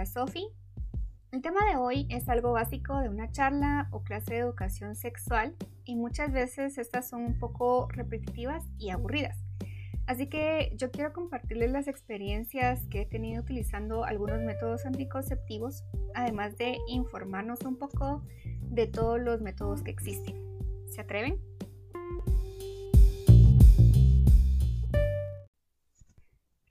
[0.00, 0.48] Hola Sofi.
[1.30, 5.54] El tema de hoy es algo básico de una charla o clase de educación sexual
[5.84, 9.36] y muchas veces estas son un poco repetitivas y aburridas.
[10.06, 15.84] Así que yo quiero compartirles las experiencias que he tenido utilizando algunos métodos anticonceptivos,
[16.14, 18.24] además de informarnos un poco
[18.70, 20.34] de todos los métodos que existen.
[20.88, 21.38] ¿Se atreven?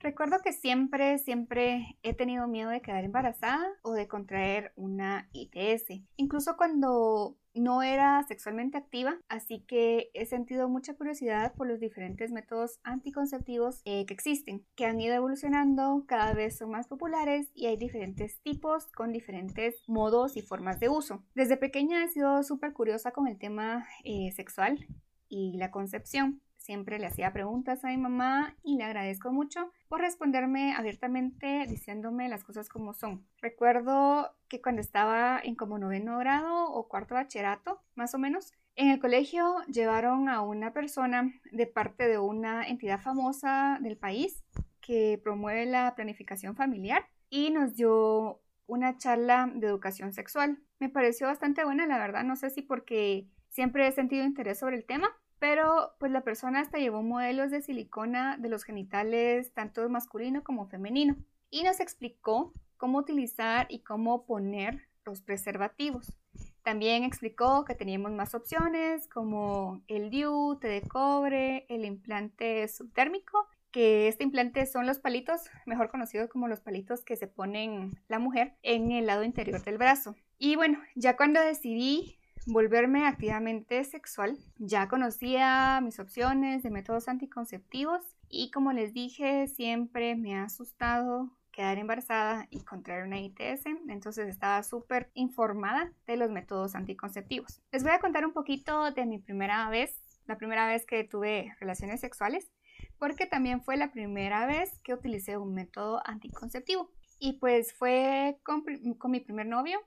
[0.00, 6.02] Recuerdo que siempre, siempre he tenido miedo de quedar embarazada o de contraer una ITS,
[6.16, 12.32] incluso cuando no era sexualmente activa, así que he sentido mucha curiosidad por los diferentes
[12.32, 17.66] métodos anticonceptivos eh, que existen, que han ido evolucionando, cada vez son más populares y
[17.66, 21.22] hay diferentes tipos con diferentes modos y formas de uso.
[21.34, 24.86] Desde pequeña he sido súper curiosa con el tema eh, sexual
[25.28, 26.40] y la concepción.
[26.60, 32.28] Siempre le hacía preguntas a mi mamá y le agradezco mucho por responderme abiertamente diciéndome
[32.28, 33.26] las cosas como son.
[33.40, 38.90] Recuerdo que cuando estaba en como noveno grado o cuarto bachillerato, más o menos, en
[38.90, 44.44] el colegio llevaron a una persona de parte de una entidad famosa del país
[44.82, 50.58] que promueve la planificación familiar y nos dio una charla de educación sexual.
[50.78, 54.76] Me pareció bastante buena, la verdad, no sé si porque siempre he sentido interés sobre
[54.76, 55.10] el tema
[55.40, 60.68] pero pues la persona hasta llevó modelos de silicona de los genitales tanto masculino como
[60.68, 61.16] femenino
[61.50, 66.16] y nos explicó cómo utilizar y cómo poner los preservativos.
[66.62, 74.08] También explicó que teníamos más opciones como el DIU, de cobre, el implante subtérmico, que
[74.08, 78.56] este implante son los palitos, mejor conocidos como los palitos que se ponen la mujer
[78.62, 80.16] en el lado interior del brazo.
[80.38, 82.19] Y bueno, ya cuando decidí
[82.50, 84.36] volverme activamente sexual.
[84.58, 91.30] Ya conocía mis opciones de métodos anticonceptivos y como les dije, siempre me ha asustado
[91.52, 97.60] quedar embarazada y contraer una ITS, entonces estaba súper informada de los métodos anticonceptivos.
[97.72, 101.52] Les voy a contar un poquito de mi primera vez, la primera vez que tuve
[101.58, 102.50] relaciones sexuales,
[102.98, 106.90] porque también fue la primera vez que utilicé un método anticonceptivo.
[107.18, 108.64] Y pues fue con,
[108.96, 109.78] con mi primer novio,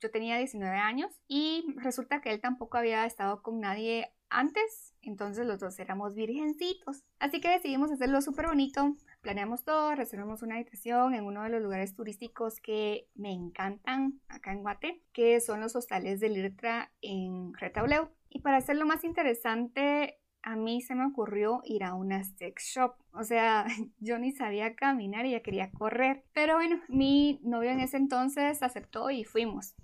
[0.00, 5.46] yo tenía 19 años y resulta que él tampoco había estado con nadie antes, entonces
[5.46, 7.04] los dos éramos virgencitos.
[7.18, 11.62] Así que decidimos hacerlo súper bonito, planeamos todo, reservamos una habitación en uno de los
[11.62, 17.52] lugares turísticos que me encantan acá en Guate, que son los hostales de Lirtra en
[17.54, 18.08] Retauleu.
[18.30, 22.94] Y para hacerlo más interesante, a mí se me ocurrió ir a una sex shop.
[23.12, 23.66] O sea,
[24.00, 26.24] yo ni sabía caminar y ya quería correr.
[26.32, 29.74] Pero bueno, mi novio en ese entonces aceptó y fuimos.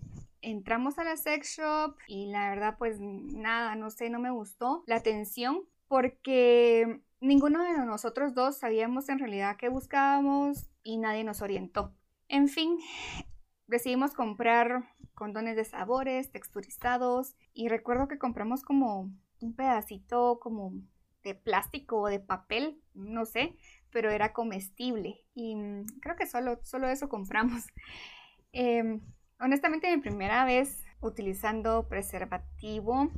[0.40, 4.84] Entramos a la sex shop y la verdad pues nada, no sé, no me gustó
[4.86, 11.42] la atención porque ninguno de nosotros dos sabíamos en realidad qué buscábamos y nadie nos
[11.42, 11.92] orientó.
[12.28, 12.78] En fin,
[13.66, 19.10] decidimos comprar condones de sabores, texturizados y recuerdo que compramos como
[19.40, 20.72] un pedacito como
[21.22, 23.56] de plástico o de papel, no sé,
[23.90, 27.64] pero era comestible y mm, creo que solo, solo eso compramos.
[28.52, 29.02] Em,
[29.38, 33.10] honestamente mi primera vez utilizando preservativo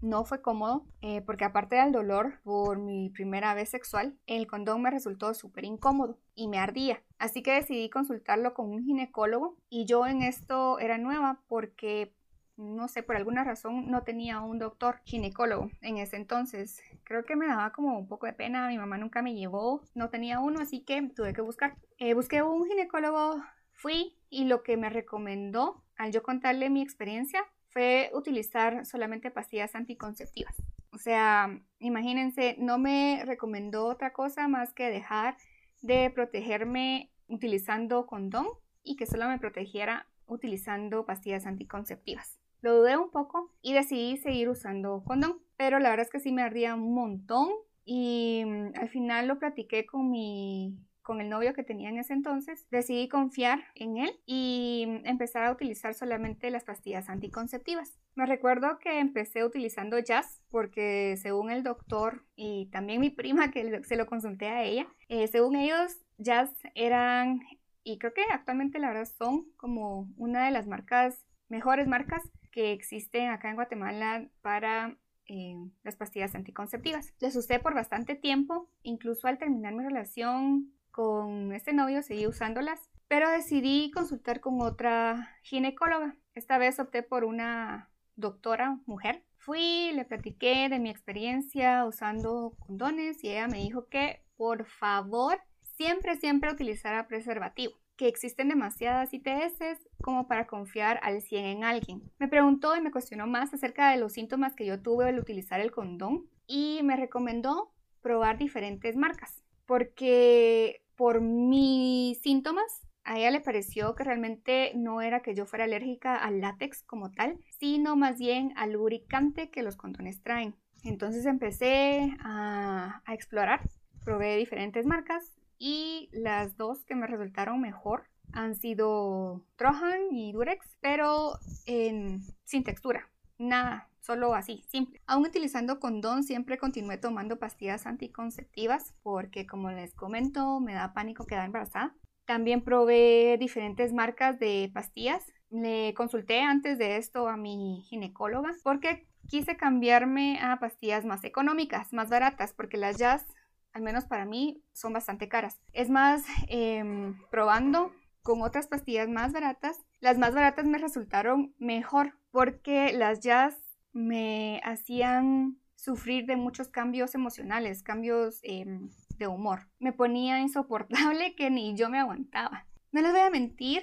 [0.00, 4.82] no fue cómodo eh, porque aparte del dolor por mi primera vez sexual, el condón
[4.82, 7.02] me resultó súper incómodo y me ardía.
[7.18, 12.16] Así que decidí consultarlo con un ginecólogo y yo en esto era nueva porque
[12.56, 16.80] no sé, por alguna razón no tenía un doctor ginecólogo en ese entonces.
[17.04, 20.10] Creo que me daba como un poco de pena, mi mamá nunca me llevó, no
[20.10, 21.76] tenía uno, así que tuve que buscar.
[21.98, 23.42] Eh, busqué un ginecólogo,
[23.72, 29.74] fui y lo que me recomendó al yo contarle mi experiencia fue utilizar solamente pastillas
[29.74, 30.54] anticonceptivas.
[30.92, 35.36] O sea, imagínense, no me recomendó otra cosa más que dejar
[35.80, 38.46] de protegerme utilizando condón
[38.82, 42.41] y que solo me protegiera utilizando pastillas anticonceptivas.
[42.62, 46.32] Lo dudé un poco y decidí seguir usando condón, pero la verdad es que sí
[46.32, 47.50] me ardía un montón
[47.84, 52.12] y mm, al final lo platiqué con mi con el novio que tenía en ese
[52.12, 57.98] entonces, decidí confiar en él y mm, empezar a utilizar solamente las pastillas anticonceptivas.
[58.14, 63.82] Me recuerdo que empecé utilizando jazz porque según el doctor y también mi prima que
[63.84, 67.40] se lo consulté a ella, eh, según ellos jazz eran
[67.84, 72.72] y creo que actualmente la verdad son como una de las marcas mejores marcas que
[72.72, 74.96] existen acá en Guatemala para
[75.26, 77.14] eh, las pastillas anticonceptivas.
[77.18, 82.90] Las usé por bastante tiempo, incluso al terminar mi relación con este novio seguí usándolas,
[83.08, 86.16] pero decidí consultar con otra ginecóloga.
[86.34, 89.24] Esta vez opté por una doctora mujer.
[89.36, 95.40] Fui, le platiqué de mi experiencia usando condones y ella me dijo que por favor
[95.62, 102.02] siempre, siempre utilizara preservativo existen demasiadas ITS como para confiar al 100 en alguien.
[102.18, 105.60] Me preguntó y me cuestionó más acerca de los síntomas que yo tuve al utilizar
[105.60, 113.40] el condón y me recomendó probar diferentes marcas porque por mis síntomas a ella le
[113.40, 118.18] pareció que realmente no era que yo fuera alérgica al látex como tal, sino más
[118.18, 120.54] bien al lubricante que los condones traen.
[120.84, 123.62] Entonces empecé a, a explorar,
[124.04, 125.32] probé diferentes marcas
[125.64, 133.08] y las dos que me resultaron mejor han sido Trojan y Durex, pero sin textura,
[133.38, 135.00] nada, solo así, simple.
[135.06, 141.26] Aún utilizando condón, siempre continué tomando pastillas anticonceptivas porque, como les comento, me da pánico
[141.26, 141.94] quedar embarazada.
[142.24, 145.24] También probé diferentes marcas de pastillas.
[145.48, 151.92] Le consulté antes de esto a mi ginecóloga porque quise cambiarme a pastillas más económicas,
[151.92, 153.24] más baratas, porque las jazz,
[153.72, 155.60] al menos para mí, son bastante caras.
[155.72, 157.92] Es más, em, probando
[158.22, 163.56] con otras pastillas más baratas, las más baratas me resultaron mejor porque las jazz
[163.92, 168.88] me hacían sufrir de muchos cambios emocionales, cambios em,
[169.18, 169.68] de humor.
[169.80, 172.66] Me ponía insoportable que ni yo me aguantaba.
[172.92, 173.82] No les voy a mentir,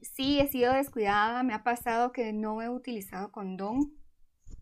[0.00, 3.94] sí he sido descuidada, me ha pasado que no he utilizado condón,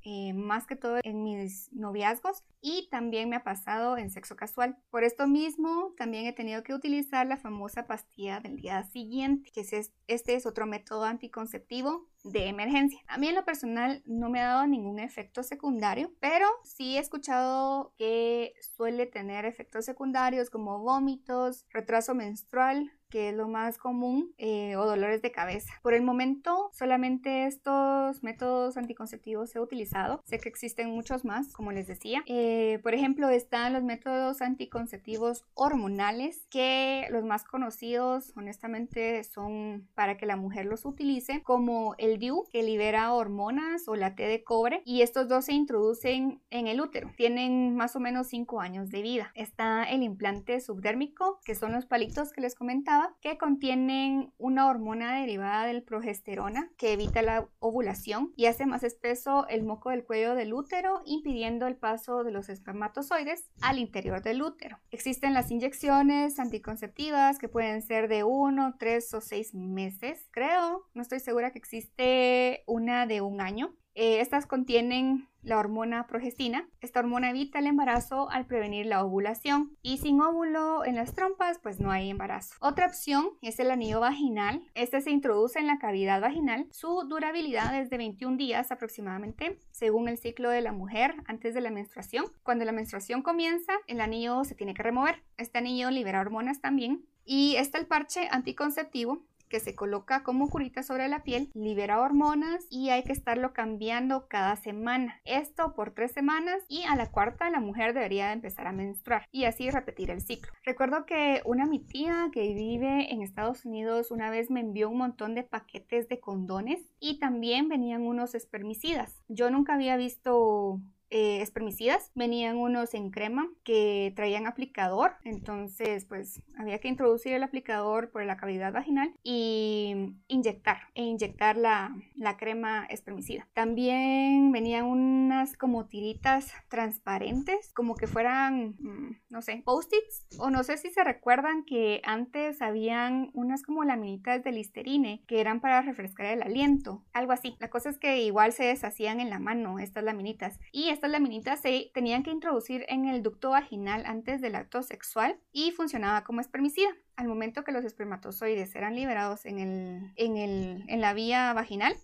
[0.04, 4.76] eh, más que todo en mis noviazgos y también me ha pasado en sexo casual.
[4.90, 9.60] Por esto mismo, también he tenido que utilizar la famosa pastilla del día siguiente, que
[9.60, 13.00] es, este es otro método anticonceptivo de emergencia.
[13.06, 17.00] A mí en lo personal no me ha dado ningún efecto secundario, pero sí he
[17.00, 24.32] escuchado que suele tener efectos secundarios como vómitos, retraso menstrual, que es lo más común,
[24.38, 25.74] eh, o dolores de cabeza.
[25.82, 30.22] Por el momento, solamente estos métodos anticonceptivos he utilizado.
[30.24, 32.24] Sé que existen muchos más, como les decía.
[32.26, 40.16] Eh, por ejemplo, están los métodos anticonceptivos hormonales, que los más conocidos, honestamente, son para
[40.16, 44.42] que la mujer los utilice, como el DIU, que libera hormonas, o la T de
[44.42, 47.10] cobre, y estos dos se introducen en el útero.
[47.18, 49.32] Tienen más o menos 5 años de vida.
[49.34, 55.20] Está el implante subdérmico, que son los palitos que les comentaba que contienen una hormona
[55.20, 60.34] derivada del progesterona que evita la ovulación y hace más espeso el moco del cuello
[60.34, 64.78] del útero, impidiendo el paso de los espermatozoides al interior del útero.
[64.90, 70.88] Existen las inyecciones anticonceptivas que pueden ser de 1, 3 o 6 meses, creo.
[70.94, 73.75] No estoy segura que existe una de un año.
[73.94, 76.68] Eh, estas contienen la hormona progestina.
[76.80, 81.58] Esta hormona evita el embarazo al prevenir la ovulación y sin óvulo en las trompas
[81.62, 82.54] pues no hay embarazo.
[82.60, 84.62] Otra opción es el anillo vaginal.
[84.74, 86.66] Este se introduce en la cavidad vaginal.
[86.70, 91.60] Su durabilidad es de 21 días aproximadamente según el ciclo de la mujer antes de
[91.60, 92.26] la menstruación.
[92.42, 95.22] Cuando la menstruación comienza el anillo se tiene que remover.
[95.36, 97.04] Este anillo libera hormonas también.
[97.24, 102.66] Y está el parche anticonceptivo que se coloca como curita sobre la piel, libera hormonas
[102.70, 105.20] y hay que estarlo cambiando cada semana.
[105.26, 109.44] Esto por tres semanas y a la cuarta la mujer debería empezar a menstruar y
[109.44, 110.50] así repetir el ciclo.
[110.64, 114.96] Recuerdo que una mi tía que vive en Estados Unidos una vez me envió un
[114.96, 119.22] montón de paquetes de condones y también venían unos espermicidas.
[119.28, 120.81] Yo nunca había visto
[121.14, 122.10] eh, espermicidas.
[122.14, 128.24] Venían unos en crema que traían aplicador, entonces pues había que introducir el aplicador por
[128.24, 133.48] la cavidad vaginal y inyectar e inyectar la, la crema espermicida.
[133.52, 140.62] También venían unas como tiritas transparentes, como que fueran, mm, no sé, post-its o no
[140.62, 145.82] sé si se recuerdan que antes habían unas como laminitas de listerine que eran para
[145.82, 147.56] refrescar el aliento, algo así.
[147.58, 151.60] La cosa es que igual se deshacían en la mano estas laminitas y estas laminitas
[151.60, 156.41] se tenían que introducir en el ducto vaginal antes del acto sexual y funcionaba como
[156.41, 156.91] espermicida.
[157.17, 161.94] Al momento que los espermatozoides eran liberados en, el, en, el, en la vía vaginal,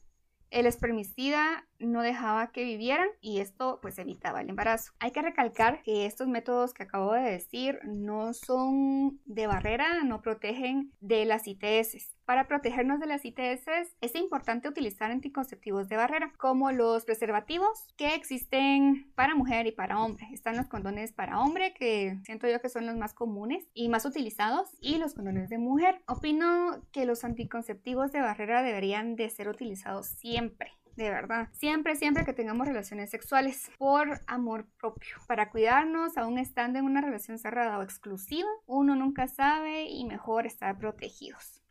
[0.51, 4.93] el espermicida no dejaba que vivieran y esto pues evitaba el embarazo.
[4.99, 10.21] Hay que recalcar que estos métodos que acabo de decir no son de barrera, no
[10.21, 12.19] protegen de las ITS.
[12.29, 18.15] Para protegernos de las ITS es importante utilizar anticonceptivos de barrera, como los preservativos que
[18.15, 20.29] existen para mujer y para hombre.
[20.35, 24.05] Están los condones para hombre, que siento yo que son los más comunes y más
[24.05, 26.03] utilizados, y los condones de mujer.
[26.07, 31.49] Opino que los anticonceptivos de barrera deberían de ser utilizados siempre de verdad.
[31.53, 37.01] Siempre, siempre que tengamos relaciones sexuales por amor propio, para cuidarnos, aún estando en una
[37.01, 41.63] relación cerrada o exclusiva, uno nunca sabe y mejor estar protegidos.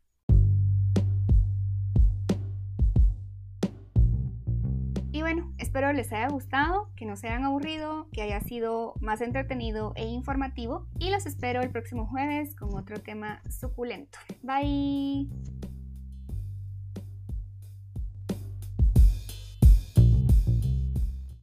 [5.11, 9.19] Y bueno, espero les haya gustado, que no se hayan aburrido, que haya sido más
[9.21, 10.87] entretenido e informativo.
[10.99, 14.19] Y los espero el próximo jueves con otro tema suculento.
[14.43, 15.56] Bye.